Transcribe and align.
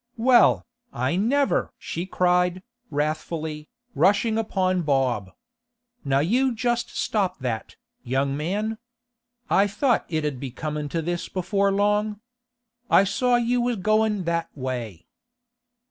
'Well, 0.17 0.65
I 0.91 1.15
never!' 1.15 1.71
she 1.77 2.07
cried, 2.07 2.63
wrathfully, 2.89 3.69
rushing 3.93 4.35
upon 4.39 4.81
Bob. 4.81 5.29
'Now 6.03 6.21
you 6.21 6.55
just 6.55 6.89
stop 6.97 7.37
that, 7.41 7.75
young 8.01 8.35
man! 8.35 8.79
I 9.47 9.67
thought 9.67 10.05
it 10.09 10.25
'ud 10.25 10.39
be 10.39 10.49
comin' 10.49 10.89
to 10.89 11.03
this 11.03 11.29
before 11.29 11.71
long. 11.71 12.19
I 12.89 13.03
saw 13.03 13.35
you 13.35 13.61
was 13.61 13.75
goin' 13.75 14.23
that 14.23 14.49
way. 14.57 15.05